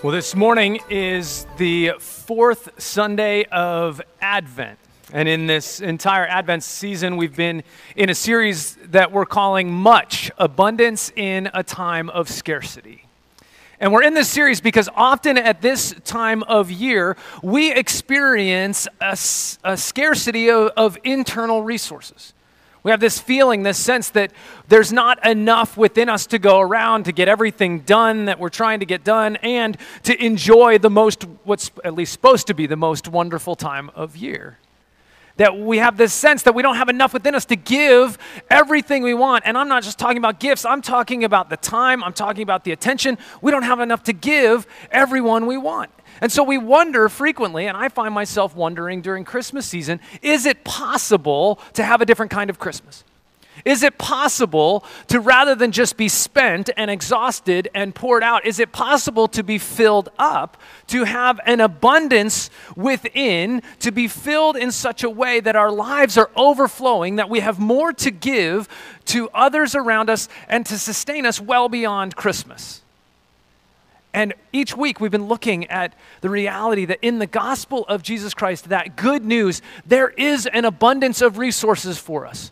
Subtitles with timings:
[0.00, 4.78] Well, this morning is the fourth Sunday of Advent.
[5.12, 7.64] And in this entire Advent season, we've been
[7.96, 13.06] in a series that we're calling Much Abundance in a Time of Scarcity.
[13.80, 19.18] And we're in this series because often at this time of year, we experience a,
[19.64, 22.34] a scarcity of, of internal resources.
[22.88, 24.32] We have this feeling, this sense that
[24.68, 28.80] there's not enough within us to go around to get everything done that we're trying
[28.80, 32.76] to get done and to enjoy the most, what's at least supposed to be the
[32.76, 34.56] most wonderful time of year.
[35.38, 38.18] That we have this sense that we don't have enough within us to give
[38.50, 39.44] everything we want.
[39.46, 42.64] And I'm not just talking about gifts, I'm talking about the time, I'm talking about
[42.64, 43.18] the attention.
[43.40, 45.90] We don't have enough to give everyone we want.
[46.20, 50.64] And so we wonder frequently, and I find myself wondering during Christmas season is it
[50.64, 53.04] possible to have a different kind of Christmas?
[53.64, 58.58] Is it possible to, rather than just be spent and exhausted and poured out, is
[58.58, 60.56] it possible to be filled up,
[60.88, 66.16] to have an abundance within, to be filled in such a way that our lives
[66.16, 68.68] are overflowing, that we have more to give
[69.06, 72.82] to others around us and to sustain us well beyond Christmas?
[74.14, 78.34] And each week we've been looking at the reality that in the gospel of Jesus
[78.34, 82.50] Christ, that good news, there is an abundance of resources for us.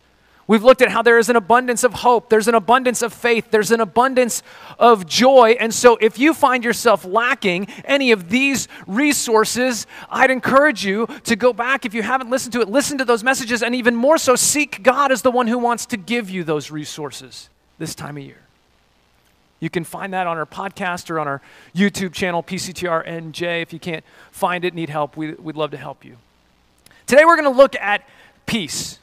[0.49, 3.51] We've looked at how there is an abundance of hope, there's an abundance of faith,
[3.51, 4.45] there's an abundance
[4.79, 5.57] of joy.
[5.59, 11.35] And so, if you find yourself lacking any of these resources, I'd encourage you to
[11.35, 11.85] go back.
[11.85, 14.85] If you haven't listened to it, listen to those messages, and even more so, seek
[14.85, 18.43] God as the one who wants to give you those resources this time of year.
[19.59, 21.41] You can find that on our podcast or on our
[21.75, 23.63] YouTube channel, PCTRNJ.
[23.63, 26.19] If you can't find it, need help, we, would love to help you.
[27.07, 28.07] Today we're going to look at
[28.45, 28.99] peace.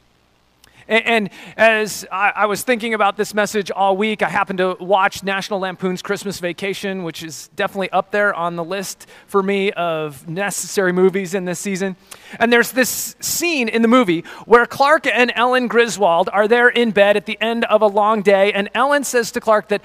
[0.86, 5.22] And, as I, I, was thinking about this message all week, I happened to watch
[5.22, 10.28] National Lampoon's Christmas Vacation, which is definitely up there on the list for me of
[10.28, 11.96] necessary movies in this season.
[12.38, 16.90] And there's this scene in the movie where Clark and Ellen Griswold are there in
[16.90, 19.82] bed at the end of a long day, and Ellen says to Clark that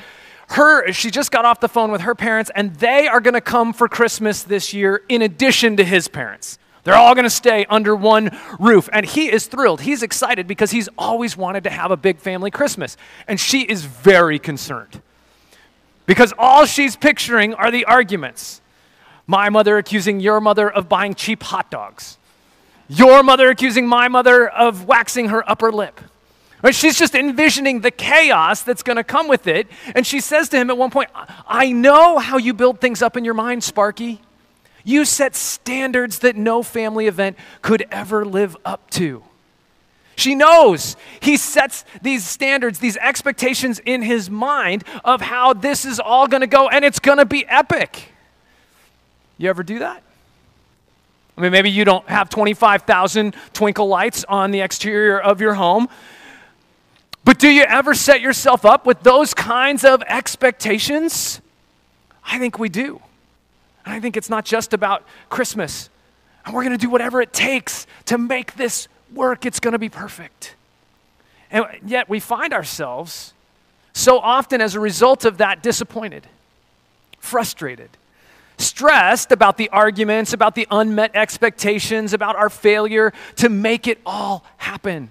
[0.50, 3.42] her she just got off the phone with her parents and they are going to
[3.42, 7.66] come for christmas this year in addition to his parents they're all going to stay
[7.70, 11.92] under one roof and he is thrilled he's excited because he's always wanted to have
[11.92, 12.98] a big family christmas
[13.28, 15.02] and she is very concerned
[16.06, 18.62] because all she's picturing are the arguments
[19.28, 22.18] my mother accusing your mother of buying cheap hot dogs
[22.88, 26.02] your mother accusing my mother of waxing her upper lip
[26.62, 26.76] Right?
[26.76, 29.68] She's just envisioning the chaos that's going to come with it.
[29.96, 31.10] And she says to him at one point,
[31.48, 34.22] I know how you build things up in your mind, Sparky.
[34.84, 39.24] You set standards that no family event could ever live up to.
[40.16, 46.00] She knows he sets these standards, these expectations in his mind of how this is
[46.00, 48.12] all going to go, and it's going to be epic.
[49.38, 50.04] You ever do that?
[51.38, 55.88] I mean, maybe you don't have 25,000 twinkle lights on the exterior of your home,
[57.24, 61.40] but do you ever set yourself up with those kinds of expectations?
[62.26, 63.02] I think we do.
[63.90, 65.90] And I think it's not just about Christmas.
[66.46, 69.48] And we're going to do whatever it takes to make this work.
[69.48, 70.54] It's going to be perfect.
[71.50, 73.34] And yet we find ourselves
[73.92, 76.28] so often as a result of that disappointed,
[77.18, 77.90] frustrated,
[78.60, 84.46] stressed about the arguments, about the unmet expectations, about our failure to make it all
[84.58, 85.10] happen.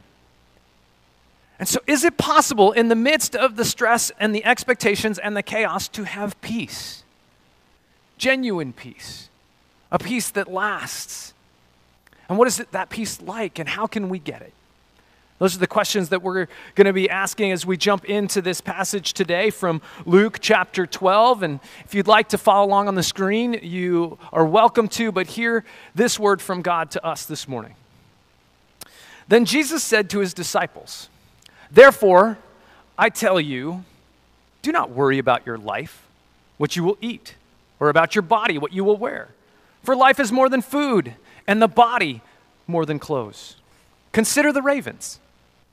[1.59, 5.37] And so, is it possible in the midst of the stress and the expectations and
[5.37, 7.03] the chaos to have peace?
[8.19, 9.29] Genuine peace,
[9.91, 11.33] a peace that lasts.
[12.29, 14.53] And what is it, that peace like, and how can we get it?
[15.39, 18.61] Those are the questions that we're going to be asking as we jump into this
[18.61, 21.45] passage today from Luke chapter 12.
[21.45, 25.29] And if you'd like to follow along on the screen, you are welcome to, but
[25.29, 25.65] hear
[25.95, 27.75] this word from God to us this morning.
[29.29, 31.09] Then Jesus said to his disciples,
[31.71, 32.39] Therefore,
[32.99, 33.85] I tell you,
[34.63, 36.05] do not worry about your life,
[36.57, 37.35] what you will eat,
[37.81, 39.29] or about your body, what you will wear.
[39.83, 41.15] For life is more than food,
[41.47, 42.21] and the body
[42.67, 43.57] more than clothes.
[44.13, 45.21] Consider the ravens.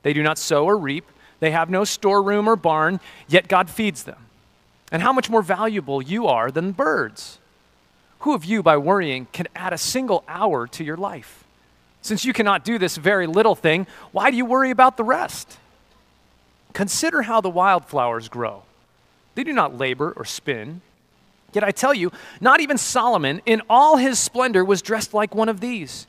[0.02, 1.04] They do not sow or reap,
[1.40, 4.26] they have no storeroom or barn, yet God feeds them.
[4.90, 7.38] And how much more valuable you are than birds.
[8.20, 11.44] Who of you, by worrying, can add a single hour to your life?
[12.02, 15.58] Since you cannot do this very little thing, why do you worry about the rest?
[16.72, 18.62] Consider how the wildflowers grow.
[19.34, 20.82] They do not labor or spin.
[21.56, 25.48] Yet I tell you, not even Solomon in all his splendor was dressed like one
[25.48, 26.06] of these.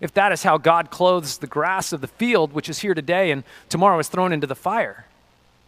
[0.00, 3.32] If that is how God clothes the grass of the field, which is here today
[3.32, 5.06] and tomorrow is thrown into the fire,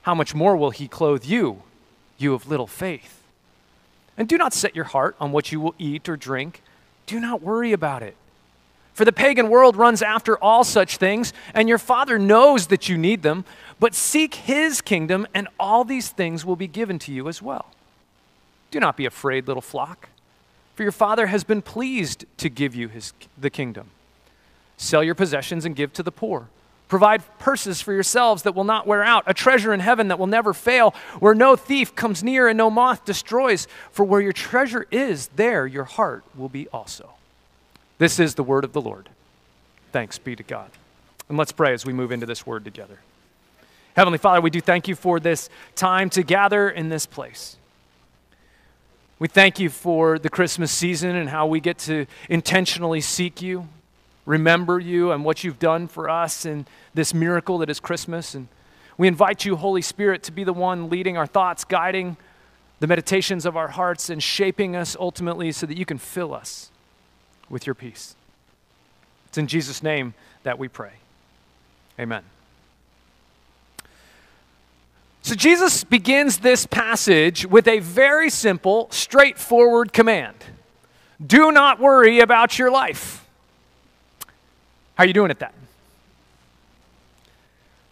[0.03, 1.65] how much more will he clothe you,
[2.17, 3.21] you of little faith?
[4.17, 6.63] And do not set your heart on what you will eat or drink.
[7.07, 8.15] Do not worry about it.
[8.95, 12.97] For the pagan world runs after all such things, and your Father knows that you
[12.97, 13.45] need them.
[13.81, 17.67] But seek his kingdom, and all these things will be given to you as well.
[18.71, 20.09] Do not be afraid, little flock,
[20.75, 23.91] for your Father has been pleased to give you his, the kingdom.
[24.77, 26.49] Sell your possessions and give to the poor.
[26.89, 30.27] Provide purses for yourselves that will not wear out, a treasure in heaven that will
[30.27, 33.69] never fail, where no thief comes near and no moth destroys.
[33.91, 37.11] For where your treasure is, there your heart will be also.
[37.99, 39.11] This is the word of the Lord.
[39.93, 40.71] Thanks be to God.
[41.29, 43.01] And let's pray as we move into this word together.
[43.95, 47.58] Heavenly Father, we do thank you for this time to gather in this place.
[49.19, 53.69] We thank you for the Christmas season and how we get to intentionally seek you,
[54.27, 58.37] remember you and what you've done for us and this miracle that is Christmas.
[58.37, 58.47] And
[58.97, 62.17] we invite you, Holy Spirit, to be the one leading our thoughts, guiding
[62.79, 66.71] the meditations of our hearts, and shaping us ultimately so that you can fill us
[67.51, 68.15] with your peace.
[69.27, 70.93] It's in Jesus' name that we pray.
[71.99, 72.23] Amen.
[75.29, 80.35] So Jesus begins this passage with a very simple, straightforward command.
[81.21, 83.27] Do not worry about your life.
[84.95, 85.53] How are you doing at that?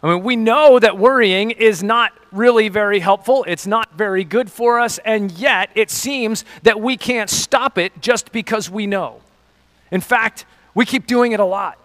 [0.01, 3.45] I mean, we know that worrying is not really very helpful.
[3.47, 8.01] It's not very good for us, and yet it seems that we can't stop it
[8.01, 9.21] just because we know.
[9.91, 11.77] In fact, we keep doing it a lot.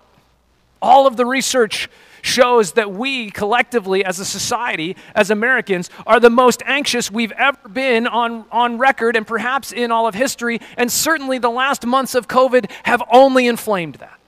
[0.81, 1.90] All of the research
[2.22, 7.69] shows that we collectively, as a society, as Americans, are the most anxious we've ever
[7.69, 10.60] been on, on record and perhaps in all of history.
[10.78, 14.19] And certainly the last months of COVID have only inflamed that.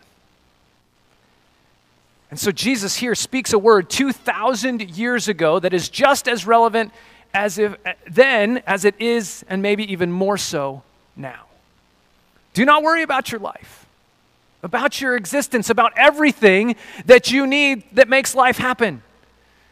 [2.30, 6.92] And so Jesus here speaks a word 2,000 years ago that is just as relevant
[7.32, 7.76] as if
[8.10, 10.82] then as it is, and maybe even more so
[11.16, 11.44] now.
[12.54, 13.83] Do not worry about your life,
[14.64, 16.74] about your existence, about everything
[17.04, 19.02] that you need that makes life happen.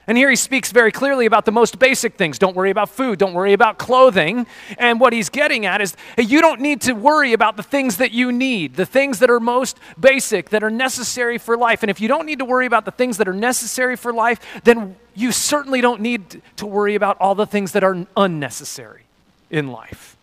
[0.07, 2.39] And here he speaks very clearly about the most basic things.
[2.39, 3.19] Don't worry about food.
[3.19, 4.47] Don't worry about clothing.
[4.77, 7.99] And what he's getting at is hey, you don't need to worry about the things
[7.99, 11.83] that you need, the things that are most basic, that are necessary for life.
[11.83, 14.41] And if you don't need to worry about the things that are necessary for life,
[14.65, 19.05] then you certainly don't need to worry about all the things that are unnecessary
[19.51, 20.17] in life.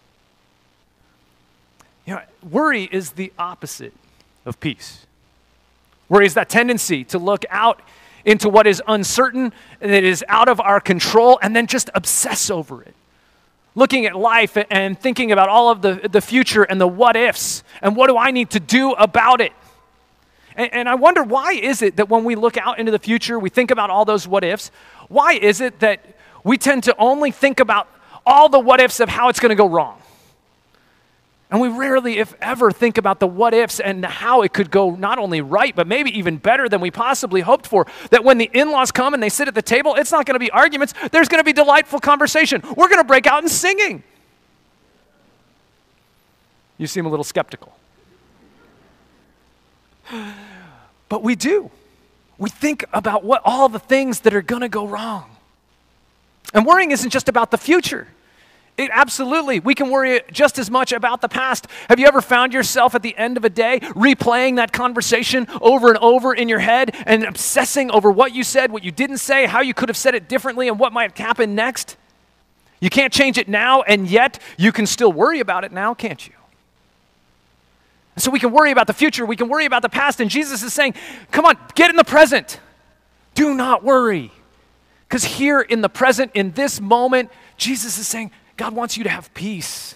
[2.05, 3.93] You know, worry is the opposite
[4.49, 5.05] of peace.
[6.11, 7.81] Is that tendency to look out
[8.25, 12.49] into what is uncertain, and that is out of our control, and then just obsess
[12.49, 12.93] over it.
[13.75, 17.63] Looking at life and thinking about all of the, the future and the what ifs,
[17.81, 19.53] and what do I need to do about it?
[20.55, 23.39] And, and I wonder why is it that when we look out into the future,
[23.39, 24.71] we think about all those what ifs,
[25.07, 26.03] why is it that
[26.43, 27.87] we tend to only think about
[28.25, 30.01] all the what ifs of how it's going to go wrong?
[31.51, 34.91] And we rarely, if ever, think about the what ifs and how it could go
[34.91, 37.87] not only right, but maybe even better than we possibly hoped for.
[38.11, 40.35] That when the in laws come and they sit at the table, it's not going
[40.35, 42.61] to be arguments, there's going to be delightful conversation.
[42.77, 44.03] We're going to break out in singing.
[46.77, 47.75] You seem a little skeptical.
[51.09, 51.71] But we do.
[52.37, 55.37] We think about what all the things that are going to go wrong.
[56.53, 58.07] And worrying isn't just about the future.
[58.79, 59.59] It, absolutely.
[59.59, 61.67] We can worry just as much about the past.
[61.89, 65.89] Have you ever found yourself at the end of a day replaying that conversation over
[65.89, 69.47] and over in your head and obsessing over what you said, what you didn't say,
[69.47, 71.97] how you could have said it differently, and what might happen next?
[72.79, 76.25] You can't change it now, and yet you can still worry about it now, can't
[76.25, 76.33] you?
[78.15, 80.63] So we can worry about the future, we can worry about the past, and Jesus
[80.63, 80.93] is saying,
[81.31, 82.61] Come on, get in the present.
[83.35, 84.31] Do not worry.
[85.09, 89.09] Because here in the present, in this moment, Jesus is saying, God wants you to
[89.09, 89.95] have peace.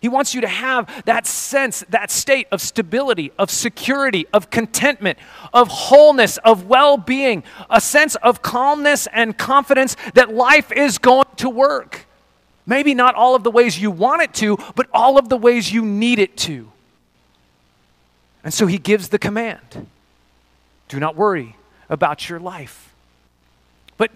[0.00, 5.18] He wants you to have that sense, that state of stability, of security, of contentment,
[5.52, 11.26] of wholeness, of well being, a sense of calmness and confidence that life is going
[11.36, 12.06] to work.
[12.66, 15.72] Maybe not all of the ways you want it to, but all of the ways
[15.72, 16.72] you need it to.
[18.42, 19.86] And so he gives the command
[20.88, 21.54] do not worry
[21.88, 22.92] about your life.
[23.96, 24.10] But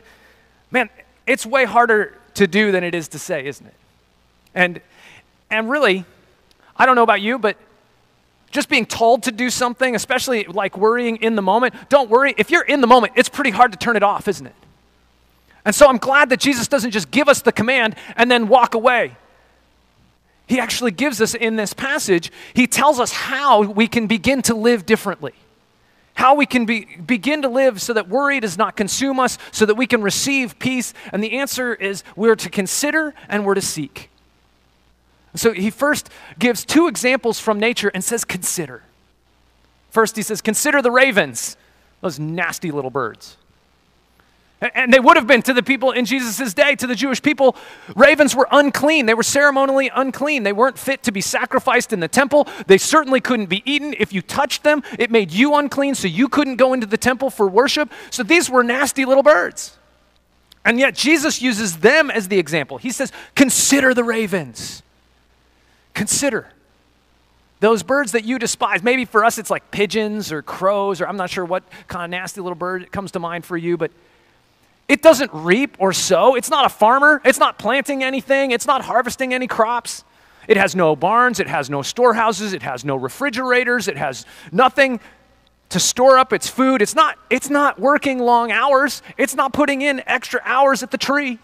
[0.73, 0.91] man,
[1.25, 3.75] it's way harder to do than it is to say, isn't it?
[4.55, 4.81] And,
[5.51, 6.05] and really,
[6.77, 7.57] I don't know about you, but
[8.51, 12.35] just being told to do something, especially like worrying in the moment, don't worry.
[12.37, 14.55] If you're in the moment, it's pretty hard to turn it off, isn't it?
[15.65, 18.75] And so I'm glad that Jesus doesn't just give us the command and then walk
[18.75, 19.17] away.
[20.47, 24.55] He actually gives us in this passage, he tells us how we can begin to
[24.55, 25.33] live differently.
[26.15, 29.67] How we can be, begin to live so that worry does not consume us, so
[29.67, 30.93] that we can receive peace.
[31.13, 34.11] And the answer is we're to consider and we're to seek.
[35.35, 38.83] So he first gives two examples from nature and says, Consider.
[39.91, 41.57] First, he says, Consider the ravens,
[42.01, 43.37] those nasty little birds.
[44.63, 47.57] And they would have been to the people in Jesus' day, to the Jewish people.
[47.97, 49.07] Ravens were unclean.
[49.07, 50.45] They were ceremonially unclean.
[50.45, 52.47] They weren't fit to be sacrificed in the temple.
[52.69, 53.93] They certainly couldn't be eaten.
[53.99, 57.29] If you touched them, it made you unclean, so you couldn't go into the temple
[57.29, 57.91] for worship.
[58.11, 59.77] So these were nasty little birds.
[60.65, 62.79] And yet Jesus uses them as the example.
[62.79, 64.85] He says, Consider the ravens.
[65.93, 66.47] Consider
[67.59, 68.83] those birds that you despise.
[68.83, 72.11] Maybe for us it's like pigeons or crows, or I'm not sure what kind of
[72.11, 73.91] nasty little bird comes to mind for you, but
[74.93, 76.35] it doesn't reap or sow.
[76.35, 77.23] It's not a farmer.
[77.25, 78.51] It's not planting anything.
[78.51, 80.05] It's not harvesting any crops.
[80.47, 81.41] It has no barns.
[81.41, 82.53] It has no storehouses.
[82.53, 83.89] It has no refrigerators.
[83.89, 85.01] It has nothing
[85.71, 86.83] to store up its food.
[86.83, 89.01] It's not, it's not working long hours.
[89.17, 91.39] It's not putting in extra hours at the tree.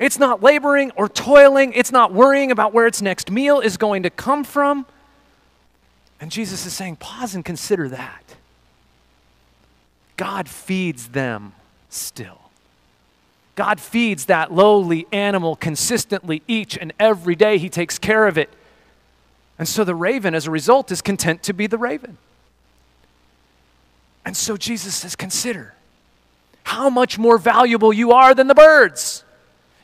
[0.00, 1.72] It's not laboring or toiling.
[1.72, 4.86] It's not worrying about where its next meal is going to come from.
[6.20, 8.34] And Jesus is saying, pause and consider that.
[10.16, 11.52] God feeds them
[11.90, 12.39] still.
[13.60, 17.58] God feeds that lowly animal consistently each and every day.
[17.58, 18.48] He takes care of it.
[19.58, 22.16] And so the raven, as a result, is content to be the raven.
[24.24, 25.74] And so Jesus says, Consider
[26.62, 29.24] how much more valuable you are than the birds.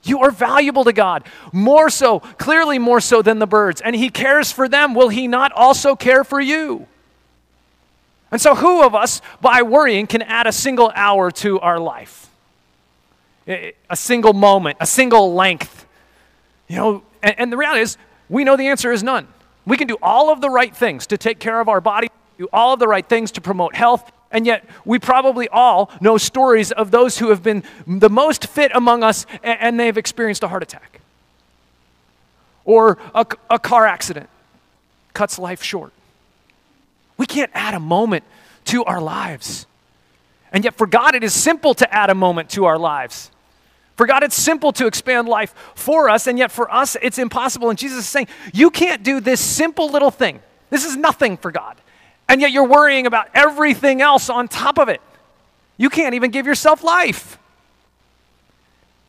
[0.05, 3.83] You are valuable to God, more so, clearly more so than the birds.
[3.83, 4.95] And He cares for them.
[4.95, 6.87] Will He not also care for you?
[8.31, 12.31] And so, who of us, by worrying, can add a single hour to our life?
[13.47, 15.87] A single moment, a single length.
[16.69, 17.97] You know, and, and the reality is,
[18.29, 19.29] we know the answer is none.
[19.65, 22.49] We can do all of the right things to take care of our body, do
[22.53, 26.73] all of the right things to promote health, and yet, we probably all know stories
[26.73, 30.49] of those who have been the most fit among us and, and they've experienced a
[30.49, 31.01] heart attack
[32.65, 34.29] or a, a car accident
[35.15, 35.93] cuts life short.
[37.17, 38.25] We can't add a moment
[38.67, 39.67] to our lives.
[40.53, 43.31] And yet, for God, it is simple to add a moment to our lives.
[43.97, 47.71] For God, it's simple to expand life for us, and yet for us, it's impossible.
[47.71, 50.41] And Jesus is saying, You can't do this simple little thing.
[50.71, 51.77] This is nothing for God.
[52.29, 55.01] And yet, you're worrying about everything else on top of it.
[55.77, 57.39] You can't even give yourself life.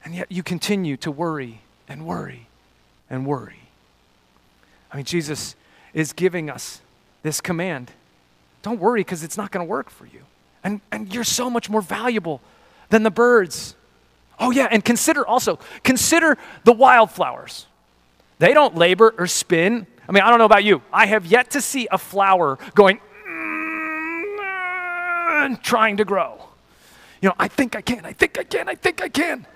[0.06, 2.48] And yet, you continue to worry and worry
[3.10, 3.60] and worry.
[4.91, 5.56] I mean, Jesus
[5.94, 6.82] is giving us
[7.24, 7.91] this command
[8.67, 10.24] don't worry because it's not going to work for you.
[10.62, 12.41] And, and you're so much more valuable
[12.89, 13.77] than the birds.
[14.39, 17.65] Oh, yeah, and consider also, consider the wildflowers.
[18.39, 19.88] They don't labor or spin.
[20.08, 20.82] I mean, I don't know about you.
[20.94, 24.32] I have yet to see a flower going, mm,
[25.63, 26.39] trying to grow.
[27.22, 29.48] You know, I think I can, I think I can, I think I can.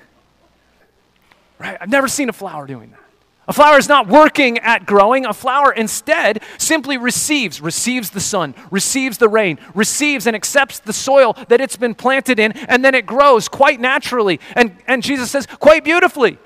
[1.59, 1.77] Right?
[1.79, 2.99] I've never seen a flower doing that.
[3.47, 5.25] A flower is not working at growing.
[5.25, 10.93] A flower instead simply receives, receives the sun, receives the rain, receives and accepts the
[10.93, 14.39] soil that it's been planted in, and then it grows quite naturally.
[14.55, 16.37] And, and Jesus says, quite beautifully.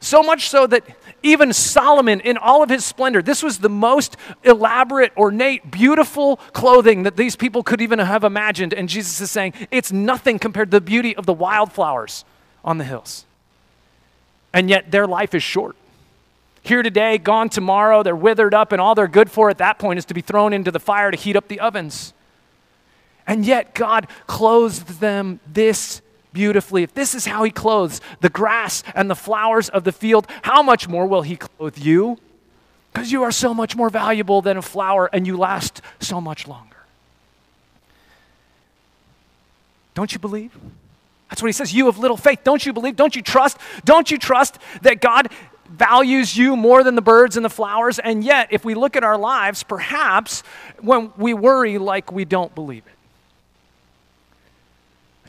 [0.00, 0.84] So much so that
[1.22, 7.04] even Solomon, in all of his splendor, this was the most elaborate, ornate, beautiful clothing
[7.04, 8.74] that these people could even have imagined.
[8.74, 12.24] And Jesus is saying, it's nothing compared to the beauty of the wildflowers
[12.64, 13.26] on the hills.
[14.52, 15.76] And yet their life is short
[16.62, 19.98] here today, gone tomorrow, they're withered up, and all they're good for at that point
[19.98, 22.14] is to be thrown into the fire to heat up the ovens.
[23.26, 26.02] And yet, God clothes them this
[26.32, 26.82] beautifully.
[26.82, 30.62] If this is how He clothes the grass and the flowers of the field, how
[30.62, 32.18] much more will He clothe you?
[32.92, 36.46] Because you are so much more valuable than a flower and you last so much
[36.46, 36.76] longer.
[39.94, 40.56] Don't you believe?
[41.28, 41.72] That's what he says.
[41.72, 42.40] You have little faith.
[42.44, 42.94] Don't you believe?
[42.96, 43.56] Don't you trust?
[43.86, 45.30] Don't you trust that God
[45.72, 47.98] values you more than the birds and the flowers.
[47.98, 50.42] And yet, if we look at our lives, perhaps
[50.80, 52.92] when we worry like we don't believe it.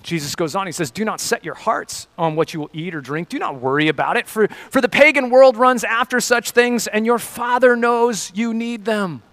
[0.04, 2.94] Jesus goes on, he says, Do not set your hearts on what you will eat
[2.94, 3.30] or drink.
[3.30, 7.06] Do not worry about it, for, for the pagan world runs after such things, and
[7.06, 9.24] your Father knows you need them.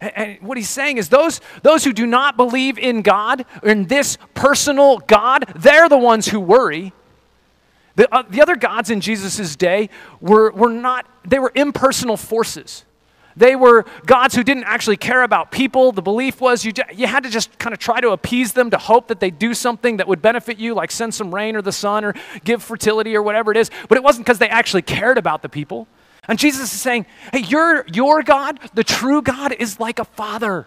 [0.00, 4.18] And, what he's saying is, those, those who do not believe in God, in this
[4.32, 6.92] personal God, they're the ones who worry.
[7.96, 9.88] The, uh, the other gods in Jesus' day
[10.20, 12.84] were, were not, they were impersonal forces.
[13.36, 15.90] They were gods who didn't actually care about people.
[15.92, 18.78] The belief was you, you had to just kind of try to appease them to
[18.78, 21.72] hope that they'd do something that would benefit you, like send some rain or the
[21.72, 23.70] sun or give fertility or whatever it is.
[23.88, 25.88] But it wasn't because they actually cared about the people.
[26.28, 30.66] And Jesus is saying, hey, your, your God, the true God, is like a father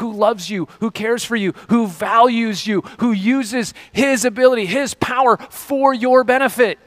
[0.00, 4.94] who loves you, who cares for you, who values you, who uses his ability, his
[4.94, 6.78] power for your benefit.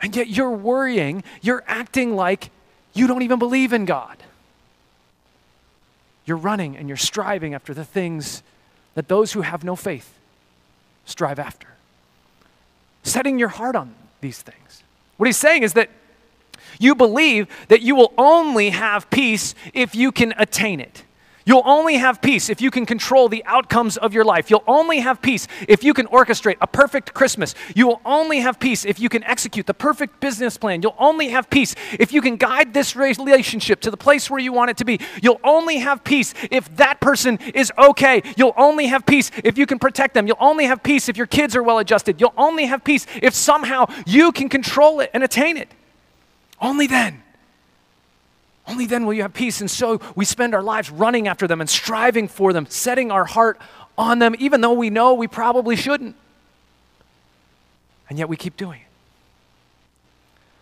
[0.00, 2.50] And yet you're worrying, you're acting like
[2.94, 4.16] you don't even believe in God.
[6.24, 8.42] You're running and you're striving after the things
[8.94, 10.12] that those who have no faith
[11.04, 11.68] strive after.
[13.02, 14.82] Setting your heart on these things.
[15.16, 15.90] What he's saying is that
[16.78, 21.04] you believe that you will only have peace if you can attain it.
[21.46, 24.50] You'll only have peace if you can control the outcomes of your life.
[24.50, 27.54] You'll only have peace if you can orchestrate a perfect Christmas.
[27.74, 30.82] You will only have peace if you can execute the perfect business plan.
[30.82, 34.52] You'll only have peace if you can guide this relationship to the place where you
[34.52, 35.00] want it to be.
[35.22, 38.22] You'll only have peace if that person is okay.
[38.36, 40.26] You'll only have peace if you can protect them.
[40.26, 42.20] You'll only have peace if your kids are well adjusted.
[42.20, 45.68] You'll only have peace if somehow you can control it and attain it.
[46.60, 47.22] Only then.
[48.70, 49.60] Only then will you have peace.
[49.60, 53.24] And so we spend our lives running after them and striving for them, setting our
[53.24, 53.58] heart
[53.98, 56.14] on them, even though we know we probably shouldn't.
[58.08, 58.86] And yet we keep doing it.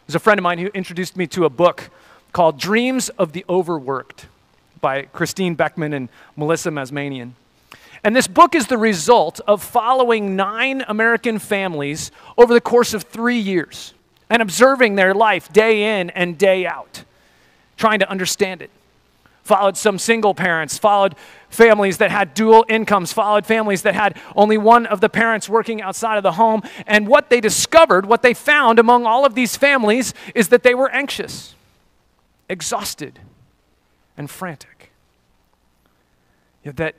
[0.07, 1.91] There's a friend of mine who introduced me to a book
[2.33, 4.27] called Dreams of the Overworked
[4.81, 7.33] by Christine Beckman and Melissa Mazmanian.
[8.03, 13.03] And this book is the result of following nine American families over the course of
[13.03, 13.93] three years
[14.31, 17.03] and observing their life day in and day out
[17.79, 18.71] trying to understand it.
[19.45, 21.15] Followed some single parents, followed
[21.49, 25.81] families that had dual incomes, followed families that had only one of the parents working
[25.81, 26.61] outside of the home.
[26.87, 30.75] And what they discovered, what they found among all of these families, is that they
[30.75, 31.55] were anxious,
[32.51, 33.21] exhausted,
[34.19, 34.91] and frantic.
[36.65, 36.97] that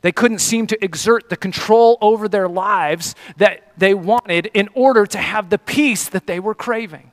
[0.00, 5.06] they couldn't seem to exert the control over their lives that they wanted in order
[5.06, 7.12] to have the peace that they were craving.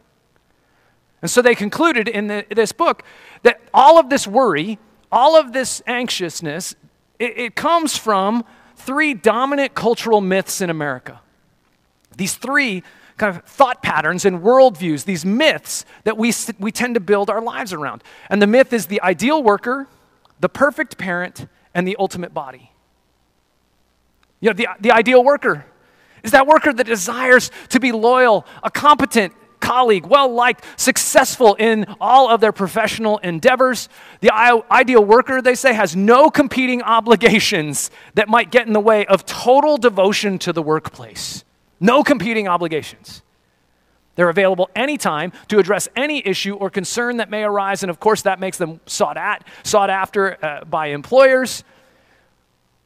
[1.24, 3.02] And so they concluded in the, this book
[3.44, 4.78] that all of this worry,
[5.10, 6.76] all of this anxiousness,
[7.18, 8.44] it, it comes from
[8.76, 11.22] three dominant cultural myths in America.
[12.18, 12.84] These three
[13.16, 17.42] kind of thought patterns and worldviews, these myths that we, we tend to build our
[17.42, 18.04] lives around.
[18.30, 19.88] And the myth is the ideal worker,
[20.42, 22.74] the perfect parent, and the ultimate body.
[24.42, 25.66] You know, the, the ideal worker
[26.22, 29.34] is that worker that desires to be loyal, a competent,
[29.64, 33.90] colleague, well liked, successful in all of their professional endeavors.
[34.20, 39.06] The ideal worker, they say, has no competing obligations that might get in the way
[39.06, 41.44] of total devotion to the workplace.
[41.80, 43.24] No competing obligations.
[44.16, 48.22] They're available anytime to address any issue or concern that may arise, and of course,
[48.24, 51.64] that makes them sought at, sought after uh, by employers.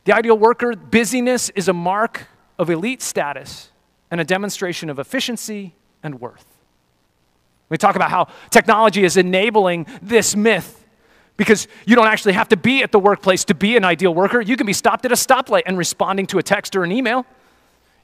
[0.05, 3.71] The ideal worker, busyness is a mark of elite status
[4.09, 6.56] and a demonstration of efficiency and worth.
[7.69, 10.85] We talk about how technology is enabling this myth
[11.35, 14.41] because you don't actually have to be at the workplace to be an ideal worker.
[14.41, 17.25] You can be stopped at a stoplight and responding to a text or an email.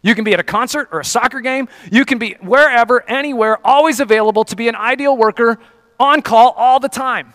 [0.04, 1.70] You can be at a concert or a soccer game.
[1.92, 5.60] You can be wherever, anywhere, always available to be an ideal worker
[6.00, 7.34] on call all the time.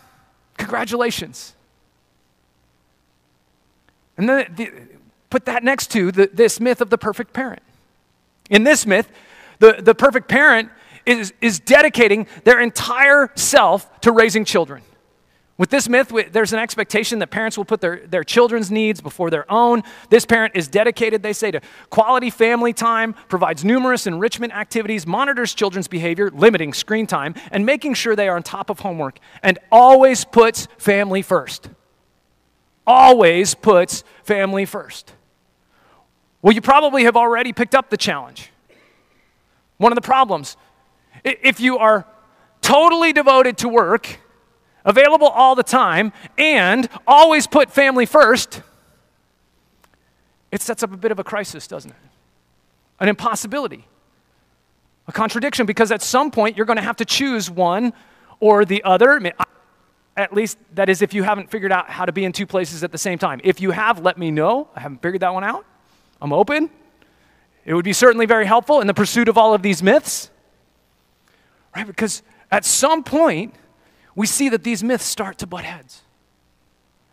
[0.59, 1.55] Congratulations.
[4.19, 4.71] And then the,
[5.31, 7.63] put that next to the, this myth of the perfect parent.
[8.51, 9.11] In this myth,
[9.61, 10.71] the, the perfect parent
[11.09, 14.83] is, is dedicating their entire self to raising children.
[15.57, 19.29] With this myth, there's an expectation that parents will put their, their children's needs before
[19.29, 19.83] their own.
[20.09, 25.55] This parent is dedicated, they say, to quality family time, provides numerous enrichment activities, monitors
[25.55, 29.59] children's behavior, limiting screen time, and making sure they are on top of homework, and
[29.73, 31.71] always puts family first.
[32.87, 35.13] Always puts family first.
[36.41, 38.53] Well, you probably have already picked up the challenge.
[39.79, 40.57] One of the problems
[41.25, 42.07] if you are
[42.61, 44.21] totally devoted to work,
[44.85, 48.63] available all the time, and always put family first,
[50.51, 51.97] it sets up a bit of a crisis, doesn't it?
[53.01, 53.87] An impossibility,
[55.07, 57.93] a contradiction, because at some point you're going to have to choose one
[58.41, 59.13] or the other.
[59.13, 59.33] I mean,
[60.17, 62.83] at least, that is, if you haven't figured out how to be in two places
[62.83, 63.41] at the same time.
[63.45, 64.69] If you have, let me know.
[64.75, 65.65] I haven't figured that one out.
[66.21, 66.71] I'm open.
[67.65, 70.31] It would be certainly very helpful in the pursuit of all of these myths.
[71.79, 71.87] Right?
[71.87, 73.55] Because at some point,
[74.17, 76.03] we see that these myths start to butt heads.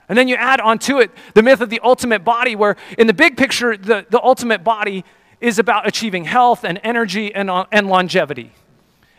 [0.09, 3.13] And then you add onto it the myth of the ultimate body, where in the
[3.13, 5.05] big picture, the, the ultimate body
[5.39, 8.53] is about achieving health and energy and, uh, and longevity.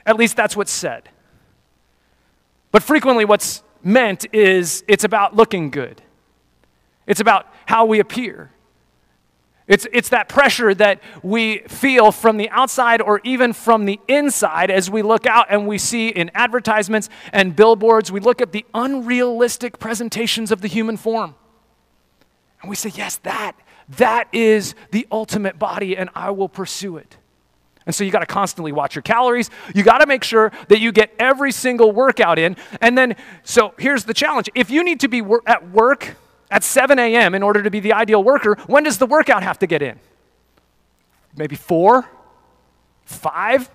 [0.05, 1.11] At least that's what's said.
[2.73, 6.03] But frequently, what's meant is it's about looking good,
[7.07, 8.51] it's about how we appear.
[9.69, 14.71] It's, it's that pressure that we feel from the outside or even from the inside
[14.71, 18.65] as we look out and we see in advertisements and billboards, we look at the
[18.75, 21.35] unrealistic presentations of the human form.
[22.63, 23.57] And we say, Yes, that,
[23.89, 27.17] that is the ultimate body, and I will pursue it.
[27.87, 29.49] And so you got to constantly watch your calories.
[29.75, 32.57] You got to make sure that you get every single workout in.
[32.81, 36.17] And then, so here's the challenge if you need to be wor- at work
[36.51, 37.35] at 7 a.m.
[37.35, 39.99] in order to be the ideal worker, when does the workout have to get in?
[41.37, 42.09] Maybe four?
[43.05, 43.71] Five?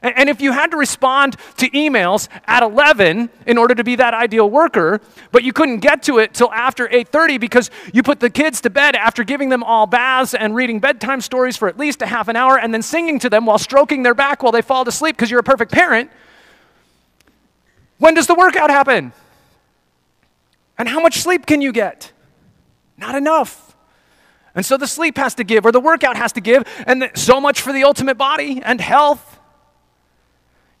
[0.00, 4.14] And if you had to respond to emails at 11 in order to be that
[4.14, 5.00] ideal worker,
[5.32, 8.70] but you couldn't get to it till after 8:30 because you put the kids to
[8.70, 12.28] bed after giving them all baths and reading bedtime stories for at least a half
[12.28, 14.92] an hour and then singing to them while stroking their back while they fall to
[14.92, 16.10] sleep because you're a perfect parent,
[17.98, 19.12] when does the workout happen?
[20.78, 22.12] And how much sleep can you get?
[22.96, 23.76] Not enough.
[24.54, 27.40] And so the sleep has to give or the workout has to give and so
[27.40, 29.38] much for the ultimate body and health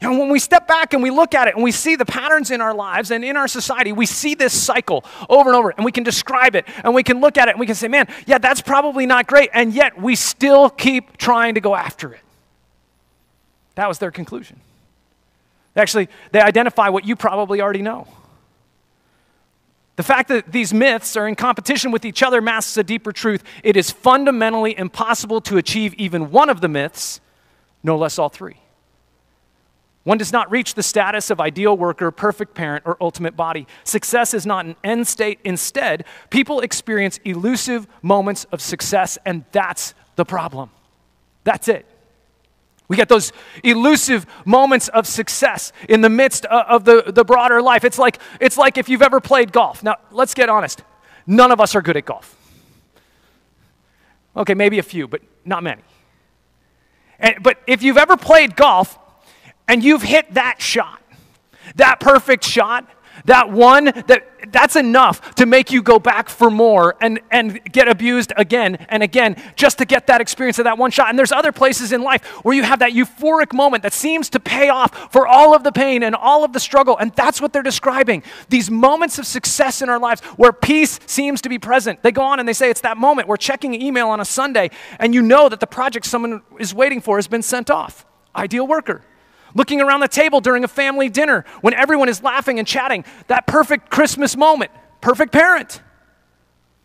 [0.00, 2.04] you know, when we step back and we look at it and we see the
[2.06, 5.70] patterns in our lives and in our society, we see this cycle over and over
[5.70, 7.88] and we can describe it and we can look at it and we can say,
[7.88, 9.50] man, yeah, that's probably not great.
[9.52, 12.20] And yet we still keep trying to go after it.
[13.74, 14.60] That was their conclusion.
[15.74, 18.06] Actually, they identify what you probably already know.
[19.98, 23.42] The fact that these myths are in competition with each other masks a deeper truth.
[23.64, 27.20] It is fundamentally impossible to achieve even one of the myths,
[27.82, 28.58] no less all three.
[30.04, 33.66] One does not reach the status of ideal worker, perfect parent, or ultimate body.
[33.82, 35.40] Success is not an end state.
[35.42, 40.70] Instead, people experience elusive moments of success, and that's the problem.
[41.42, 41.86] That's it.
[42.88, 47.84] We get those elusive moments of success in the midst of the, the broader life.
[47.84, 49.82] It's like, it's like if you've ever played golf.
[49.82, 50.82] Now, let's get honest.
[51.26, 52.34] None of us are good at golf.
[54.34, 55.82] Okay, maybe a few, but not many.
[57.18, 58.98] And, but if you've ever played golf,
[59.68, 61.02] and you've hit that shot,
[61.76, 62.88] that perfect shot,
[63.24, 67.88] that one that that's enough to make you go back for more and, and get
[67.88, 71.10] abused again and again just to get that experience of that one shot.
[71.10, 74.40] And there's other places in life where you have that euphoric moment that seems to
[74.40, 76.96] pay off for all of the pain and all of the struggle.
[76.98, 78.22] And that's what they're describing.
[78.48, 82.02] These moments of success in our lives where peace seems to be present.
[82.02, 83.28] They go on and they say it's that moment.
[83.28, 87.00] We're checking email on a Sunday and you know that the project someone is waiting
[87.00, 88.06] for has been sent off.
[88.36, 89.02] Ideal worker
[89.58, 93.46] looking around the table during a family dinner when everyone is laughing and chatting, that
[93.46, 94.70] perfect Christmas moment,
[95.02, 95.82] perfect parent.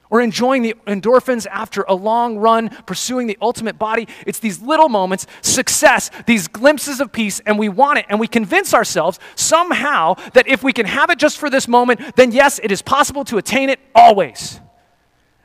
[0.09, 4.07] Or enjoying the endorphins after a long run, pursuing the ultimate body.
[4.27, 8.05] It's these little moments, success, these glimpses of peace, and we want it.
[8.09, 12.15] And we convince ourselves somehow that if we can have it just for this moment,
[12.15, 14.59] then yes, it is possible to attain it always.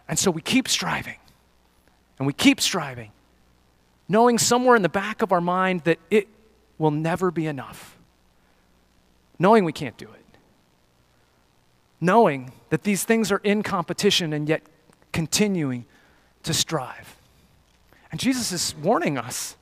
[0.07, 1.17] And so we keep striving.
[2.19, 3.13] And we keep striving,
[4.07, 6.29] knowing somewhere in the back of our mind that it
[6.79, 7.97] will never be enough.
[9.39, 10.25] Knowing we can't do it.
[12.01, 14.63] Knowing that these things are in competition and yet
[15.13, 15.85] continuing
[16.45, 17.17] to strive.
[18.11, 19.57] And Jesus is warning us.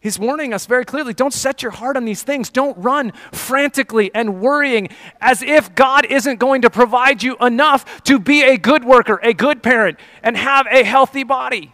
[0.00, 2.50] He's warning us very clearly don't set your heart on these things.
[2.50, 8.18] Don't run frantically and worrying as if God isn't going to provide you enough to
[8.18, 11.72] be a good worker, a good parent, and have a healthy body.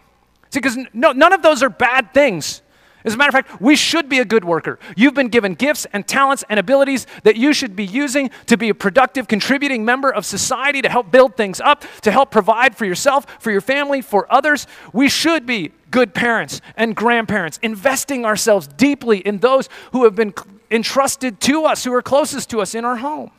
[0.49, 2.61] See, because no, none of those are bad things.
[3.03, 4.77] As a matter of fact, we should be a good worker.
[4.95, 8.69] You've been given gifts and talents and abilities that you should be using to be
[8.69, 12.85] a productive, contributing member of society, to help build things up, to help provide for
[12.85, 14.67] yourself, for your family, for others.
[14.93, 20.33] We should be good parents and grandparents, investing ourselves deeply in those who have been
[20.69, 23.31] entrusted to us, who are closest to us in our home.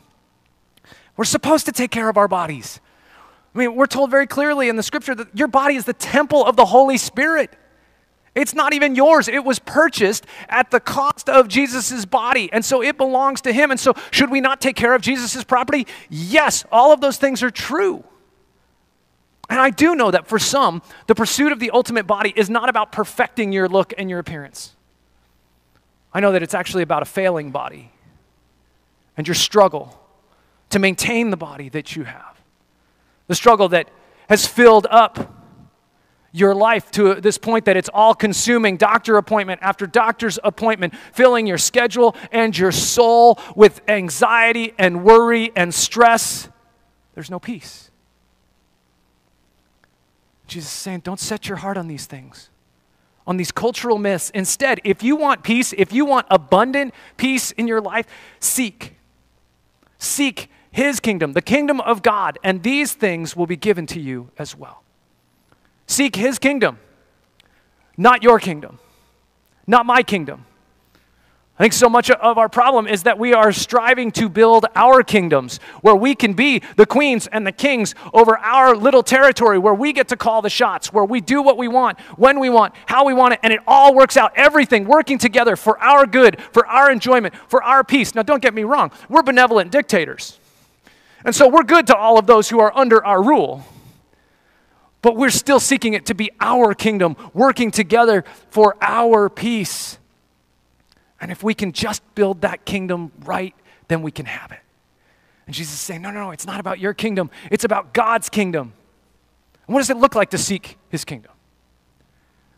[1.15, 2.79] We're supposed to take care of our bodies.
[3.53, 6.43] I mean, we're told very clearly in the scripture that your body is the temple
[6.43, 7.55] of the Holy Spirit.
[8.35, 9.27] It's not even yours.
[9.27, 12.49] It was purchased at the cost of Jesus' body.
[12.51, 13.69] And so it belongs to him.
[13.69, 15.85] And so, should we not take care of Jesus' property?
[16.09, 18.03] Yes, all of those things are true.
[19.49, 22.69] And I do know that for some, the pursuit of the ultimate body is not
[22.69, 24.75] about perfecting your look and your appearance.
[26.11, 27.91] I know that it's actually about a failing body
[29.15, 29.99] and your struggle
[30.69, 32.41] to maintain the body that you have.
[33.27, 33.89] The struggle that
[34.27, 35.32] has filled up
[36.33, 41.47] your life to this point that it's all consuming doctor appointment after doctor's appointment, filling
[41.47, 46.49] your schedule and your soul with anxiety and worry and stress.
[47.13, 47.91] There's no peace.
[50.47, 52.49] Jesus is saying, don't set your heart on these things,
[53.25, 54.29] on these cultural myths.
[54.31, 58.07] Instead, if you want peace, if you want abundant peace in your life,
[58.39, 58.95] seek.
[59.99, 64.31] Seek his kingdom, the kingdom of God, and these things will be given to you
[64.37, 64.82] as well.
[65.87, 66.79] Seek his kingdom,
[67.97, 68.79] not your kingdom,
[69.67, 70.45] not my kingdom.
[71.59, 75.03] I think so much of our problem is that we are striving to build our
[75.03, 79.73] kingdoms where we can be the queens and the kings over our little territory, where
[79.75, 82.73] we get to call the shots, where we do what we want, when we want,
[82.87, 84.33] how we want it, and it all works out.
[84.35, 88.15] Everything working together for our good, for our enjoyment, for our peace.
[88.15, 90.39] Now, don't get me wrong, we're benevolent dictators.
[91.23, 93.63] And so we're good to all of those who are under our rule.
[95.03, 99.99] But we're still seeking it to be our kingdom, working together for our peace.
[101.21, 103.53] And if we can just build that kingdom right,
[103.89, 104.61] then we can have it.
[105.45, 108.29] And Jesus is saying, no, no, no, it's not about your kingdom, it's about God's
[108.29, 108.73] kingdom.
[109.67, 111.31] And what does it look like to seek his kingdom?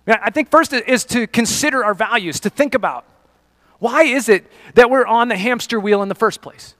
[0.08, 3.06] I think first is to consider our values, to think about
[3.80, 6.76] why is it that we're on the hamster wheel in the first place?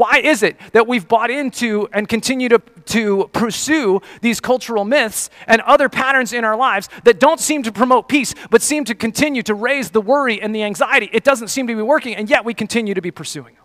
[0.00, 5.28] Why is it that we've bought into and continue to, to pursue these cultural myths
[5.46, 8.94] and other patterns in our lives that don't seem to promote peace, but seem to
[8.94, 11.10] continue to raise the worry and the anxiety?
[11.12, 13.64] It doesn't seem to be working, and yet we continue to be pursuing them.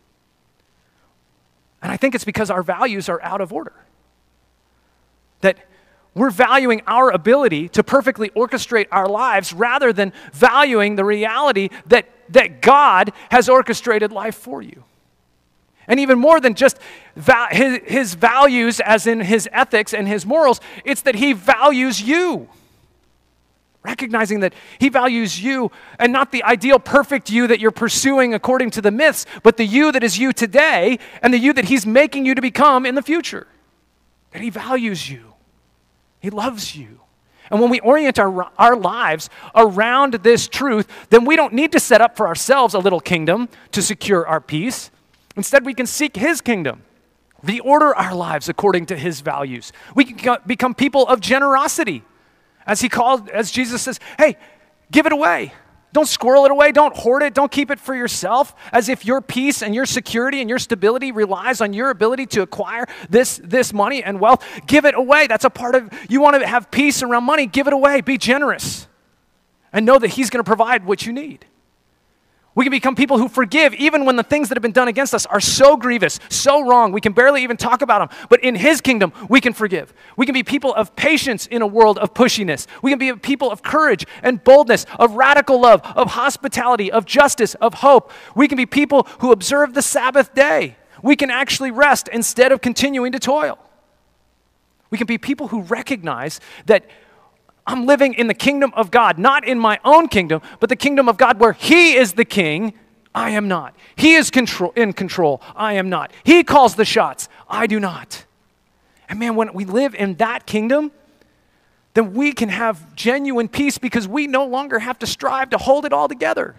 [1.81, 3.85] And I think it's because our values are out of order.
[5.39, 5.57] That
[6.15, 12.09] we're valuing our ability to perfectly orchestrate our lives rather than valuing the reality that,
[12.27, 14.83] that God has orchestrated life for you.
[15.87, 16.77] And even more than just
[17.15, 22.01] va- his, his values, as in his ethics and his morals, it's that he values
[22.01, 22.49] you.
[23.83, 28.71] Recognizing that he values you and not the ideal perfect you that you're pursuing according
[28.71, 31.85] to the myths, but the you that is you today and the you that he's
[31.85, 33.45] making you to become in the future.
[34.31, 35.33] That he values you,
[36.19, 36.99] he loves you.
[37.51, 41.79] And when we orient our, our lives around this truth, then we don't need to
[41.79, 44.89] set up for ourselves a little kingdom to secure our peace.
[45.35, 46.83] Instead, we can seek His kingdom,
[47.45, 49.71] reorder our lives according to His values.
[49.93, 52.03] We can become people of generosity.
[52.65, 54.37] As He called, as Jesus says, hey,
[54.91, 55.53] give it away.
[55.95, 56.73] Don't squirrel it away.
[56.73, 57.33] Don't hoard it.
[57.33, 61.13] Don't keep it for yourself as if your peace and your security and your stability
[61.13, 64.45] relies on your ability to acquire this, this money and wealth.
[64.67, 65.27] Give it away.
[65.27, 67.45] That's a part of, you want to have peace around money.
[67.45, 68.01] Give it away.
[68.01, 68.87] Be generous
[69.71, 71.45] and know that He's going to provide what you need.
[72.55, 75.13] We can become people who forgive even when the things that have been done against
[75.13, 78.27] us are so grievous, so wrong, we can barely even talk about them.
[78.29, 79.93] But in His kingdom, we can forgive.
[80.15, 82.65] We can be people of patience in a world of pushiness.
[82.81, 87.55] We can be people of courage and boldness, of radical love, of hospitality, of justice,
[87.55, 88.11] of hope.
[88.35, 90.77] We can be people who observe the Sabbath day.
[91.03, 93.59] We can actually rest instead of continuing to toil.
[94.91, 96.85] We can be people who recognize that
[97.67, 101.09] I'm living in the kingdom of God, not in my own kingdom, but the kingdom
[101.09, 102.73] of God where He is the king.
[103.13, 103.75] I am not.
[103.95, 105.41] He is control, in control.
[105.55, 106.11] I am not.
[106.23, 107.29] He calls the shots.
[107.49, 108.25] I do not.
[109.07, 110.91] And man, when we live in that kingdom,
[111.93, 115.85] then we can have genuine peace because we no longer have to strive to hold
[115.85, 116.55] it all together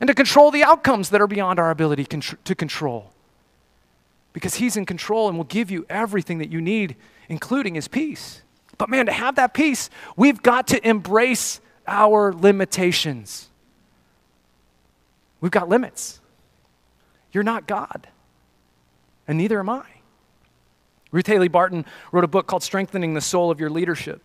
[0.00, 3.12] and to control the outcomes that are beyond our ability to control.
[4.32, 6.94] Because He's in control and will give you everything that you need,
[7.28, 8.42] including His peace.
[8.78, 13.48] But man, to have that peace, we've got to embrace our limitations.
[15.40, 16.20] We've got limits.
[17.32, 18.08] You're not God,
[19.28, 19.84] and neither am I.
[21.12, 24.22] Ruth Haley Barton wrote a book called Strengthening the Soul of Your Leadership.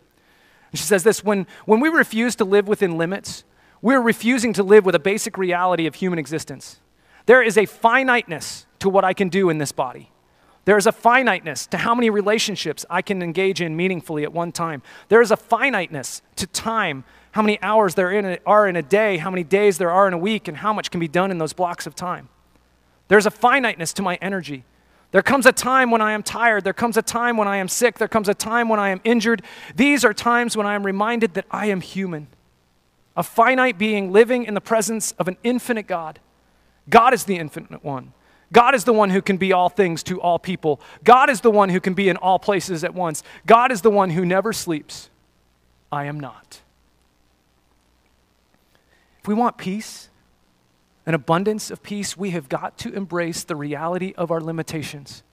[0.72, 3.44] And she says this when, when we refuse to live within limits,
[3.82, 6.80] we're refusing to live with a basic reality of human existence.
[7.26, 10.12] There is a finiteness to what I can do in this body.
[10.66, 14.52] There is a finiteness to how many relationships I can engage in meaningfully at one
[14.52, 14.84] time.
[15.10, 18.84] There is a finiteness to time, how many hours there in a, are in a
[18.84, 21.32] day, how many days there are in a week, and how much can be done
[21.32, 22.30] in those blocks of time.
[23.08, 24.64] There's a finiteness to my energy.
[25.12, 26.64] There comes a time when I am tired.
[26.64, 27.98] There comes a time when I am sick.
[27.98, 29.42] There comes a time when I am injured.
[29.76, 32.28] These are times when I am reminded that I am human,
[33.18, 36.20] a finite being living in the presence of an infinite God.
[36.90, 38.14] God is the infinite one.
[38.52, 40.82] God is the one who can be all things to all people.
[41.04, 43.24] God is the one who can be in all places at once.
[43.46, 45.10] God is the one who never sleeps.
[45.92, 46.62] I am not.
[49.22, 50.10] If we want peace,
[51.06, 55.24] an abundance of peace, we have got to embrace the reality of our limitations.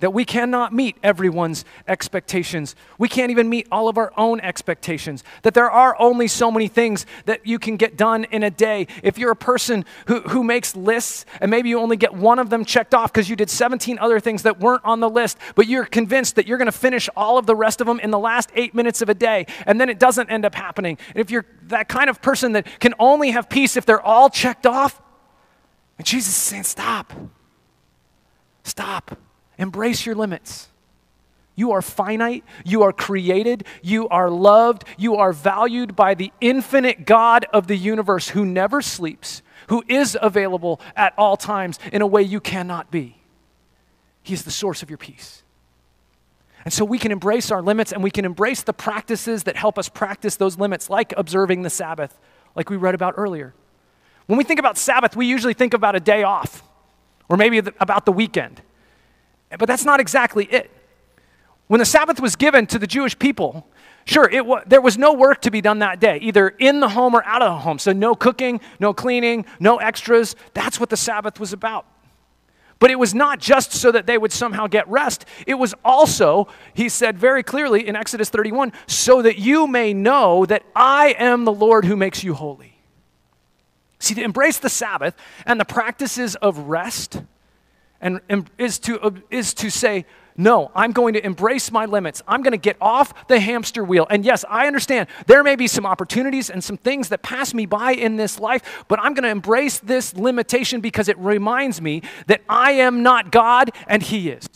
[0.00, 2.76] That we cannot meet everyone's expectations.
[2.98, 5.24] We can't even meet all of our own expectations.
[5.42, 8.88] That there are only so many things that you can get done in a day.
[9.02, 12.50] If you're a person who, who makes lists and maybe you only get one of
[12.50, 15.66] them checked off because you did 17 other things that weren't on the list, but
[15.66, 18.18] you're convinced that you're going to finish all of the rest of them in the
[18.18, 20.98] last eight minutes of a day, and then it doesn't end up happening.
[21.08, 24.28] And if you're that kind of person that can only have peace if they're all
[24.28, 25.00] checked off,
[25.96, 27.12] and Jesus is saying, stop.
[28.62, 29.16] Stop.
[29.58, 30.68] Embrace your limits.
[31.54, 32.44] You are finite.
[32.64, 33.64] You are created.
[33.82, 34.84] You are loved.
[34.98, 40.16] You are valued by the infinite God of the universe who never sleeps, who is
[40.20, 43.16] available at all times in a way you cannot be.
[44.22, 45.42] He is the source of your peace.
[46.64, 49.78] And so we can embrace our limits and we can embrace the practices that help
[49.78, 52.18] us practice those limits, like observing the Sabbath,
[52.56, 53.54] like we read about earlier.
[54.26, 56.64] When we think about Sabbath, we usually think about a day off
[57.28, 58.60] or maybe about the weekend.
[59.50, 60.70] But that's not exactly it.
[61.68, 63.66] When the Sabbath was given to the Jewish people,
[64.04, 66.88] sure, it wa- there was no work to be done that day, either in the
[66.88, 67.78] home or out of the home.
[67.78, 70.36] So no cooking, no cleaning, no extras.
[70.54, 71.86] That's what the Sabbath was about.
[72.78, 75.24] But it was not just so that they would somehow get rest.
[75.46, 80.44] It was also, he said very clearly in Exodus 31, so that you may know
[80.44, 82.78] that I am the Lord who makes you holy.
[83.98, 87.22] See, to embrace the Sabbath and the practices of rest
[88.00, 90.04] and, and is, to, uh, is to say,
[90.38, 92.22] no, I'm going to embrace my limits.
[92.28, 94.06] I'm going to get off the hamster wheel.
[94.10, 97.64] And yes, I understand there may be some opportunities and some things that pass me
[97.64, 102.02] by in this life, but I'm going to embrace this limitation because it reminds me
[102.26, 104.46] that I am not God and He is.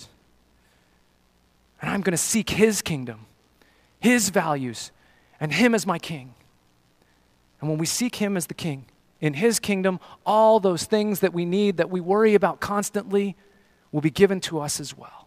[1.80, 3.24] And I'm going to seek His kingdom,
[4.00, 4.90] His values,
[5.40, 6.34] and Him as my king.
[7.60, 8.84] And when we seek Him as the king,
[9.20, 13.36] in His kingdom, all those things that we need, that we worry about constantly,
[13.92, 15.20] will be given to us as well.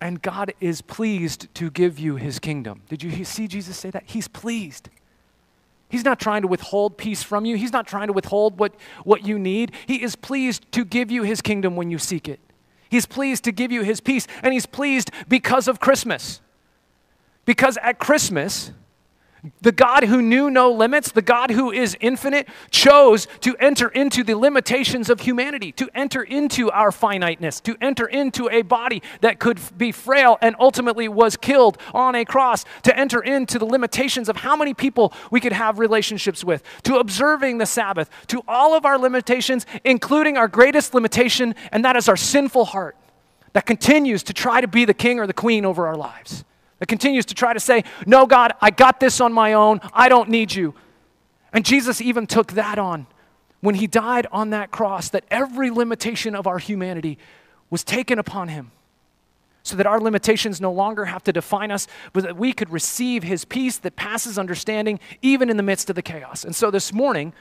[0.00, 2.82] And God is pleased to give you his kingdom.
[2.88, 4.04] Did you see Jesus say that?
[4.06, 4.90] He's pleased.
[5.88, 7.56] He's not trying to withhold peace from you.
[7.56, 9.72] He's not trying to withhold what, what you need.
[9.86, 12.40] He is pleased to give you his kingdom when you seek it.
[12.88, 16.40] He's pleased to give you his peace, and he's pleased because of Christmas.
[17.44, 18.72] Because at Christmas,
[19.60, 24.22] the God who knew no limits, the God who is infinite, chose to enter into
[24.22, 29.38] the limitations of humanity, to enter into our finiteness, to enter into a body that
[29.38, 34.28] could be frail and ultimately was killed on a cross, to enter into the limitations
[34.28, 38.74] of how many people we could have relationships with, to observing the Sabbath, to all
[38.74, 42.96] of our limitations, including our greatest limitation, and that is our sinful heart
[43.52, 46.44] that continues to try to be the king or the queen over our lives
[46.78, 49.80] that continues to try to say, No, God, I got this on my own.
[49.92, 50.74] I don't need you.
[51.52, 53.06] And Jesus even took that on
[53.60, 57.18] when he died on that cross, that every limitation of our humanity
[57.70, 58.70] was taken upon him
[59.62, 63.24] so that our limitations no longer have to define us, but that we could receive
[63.24, 66.44] his peace that passes understanding even in the midst of the chaos.
[66.44, 67.32] And so this morning,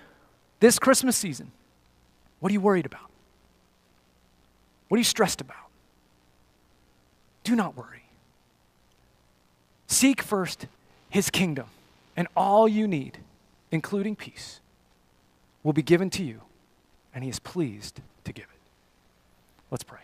[0.59, 1.51] this Christmas season,
[2.39, 3.11] what are you worried about?
[4.87, 5.57] What are you stressed about?
[7.43, 8.04] Do not worry.
[9.87, 10.67] Seek first
[11.09, 11.67] his kingdom,
[12.17, 13.19] and all you need,
[13.71, 14.59] including peace,
[15.63, 16.41] will be given to you,
[17.13, 18.49] and he is pleased to give it.
[19.71, 19.99] Let's pray.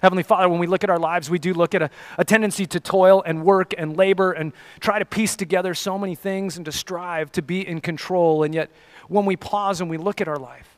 [0.00, 2.66] Heavenly Father, when we look at our lives, we do look at a, a, tendency
[2.66, 6.64] to toil and work and labor and try to piece together so many things and
[6.66, 8.44] to strive to be in control.
[8.44, 8.70] And yet,
[9.08, 10.76] when we pause and we look at our life,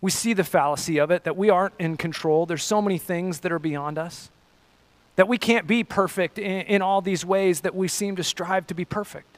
[0.00, 2.46] we see the fallacy of it that we aren't in control.
[2.46, 4.30] There's so many things that are beyond us
[5.20, 8.66] that we can't be perfect in, in all these ways that we seem to strive
[8.66, 9.36] to be perfect.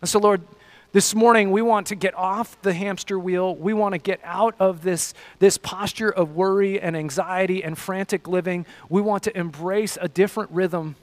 [0.00, 0.42] And so, Lord,
[0.90, 3.54] this morning we want to get off the hamster wheel.
[3.54, 8.26] We want to get out of this, this posture of worry and anxiety and frantic
[8.26, 8.66] living.
[8.88, 10.96] We want to embrace a different rhythm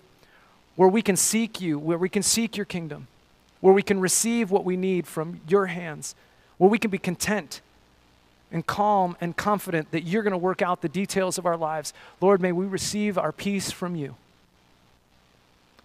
[0.75, 3.07] where we can seek you, where we can seek your kingdom,
[3.61, 6.13] where we can receive what we need from your hands,
[6.57, 7.61] where we can be content
[8.51, 11.93] and calm and confident that you're going to work out the details of our lives.
[12.21, 14.15] Lord, may we receive our peace from you.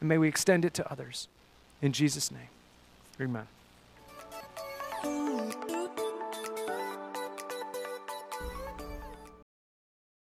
[0.01, 1.29] And may we extend it to others.
[1.83, 2.49] In Jesus' name,
[3.21, 3.47] amen.